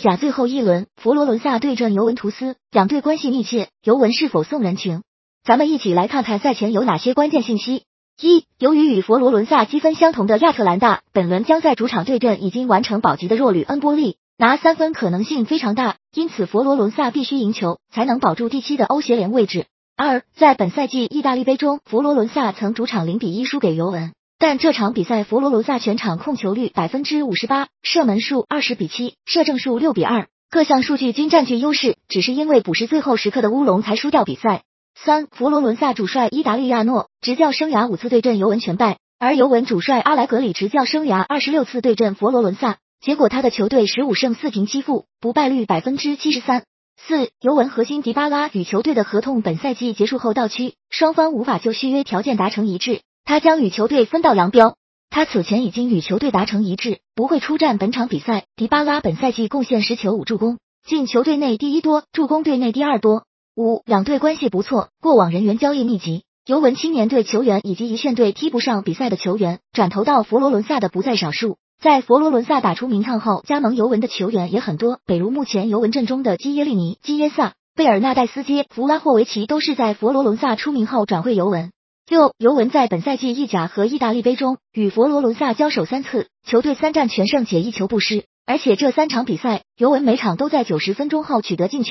[0.00, 5.02] 甲最后一轮，佛罗伦萨对阵尤文图斯，两队关系密切，尤文是否送人情？
[5.44, 7.84] 咱们一起来看看赛前有哪些关键信息。
[8.18, 19.66] 一、由于与佛罗伦萨积分相同的亚特兰大，本轮将在主场对阵已经完成保级的弱旅恩波利，拿三分可能性非常大，因此佛罗伦萨必须赢球才能保住第七的欧协联位置。
[19.96, 24.12] 二、在本赛季意大利杯中，佛罗伦萨曾主场零比一输给尤文。
[24.40, 34.62] 但这场比赛，佛罗伦萨全场控球率百分之五十八，射门数二十比七，射正数六比二，各项数据均占据优势，只是因为补时最后时刻的乌龙才输掉比赛。
[34.98, 46.64] 三，佛罗伦萨主帅伊达利亚诺执教生涯五次对阵尤文全败，而尤文主帅阿莱格里执教生涯二十六次对阵佛罗伦萨，结果他的球队十五胜四平七负，不败率百分之七十三。
[46.96, 53.02] 四，尤文核心迪巴拉与球队的合同本赛季结束后到期，双方无法就续约条件达成一致。
[53.24, 54.76] 他将与球队分道扬镳。
[55.10, 58.44] 他此前已经与球队达成一致，不会出战本场比赛。
[58.54, 63.24] 迪巴拉本赛季贡献十球五助攻，进球队内第一多，助攻队内第二多。
[63.56, 71.56] 五两队关系不错，过往人员交易密集，尤文青年队球员以及一线队踢不上比赛的球员转投到佛罗伦萨的不在少数。
[71.82, 81.72] 在佛罗伦萨打出名堂后，加盟尤文的球员也很多，比如目前尤文阵中的基耶利尼、基耶萨、贝尔纳代斯基、弗拉霍维奇都是在佛罗伦萨出名后转会尤文。
[82.10, 91.88] 六，尤文在本赛季意甲和意大利杯中与佛罗伦萨交手三次，球队三战全胜且一球不失，而且这三场比赛尤文每场都在九十分钟后取得进球。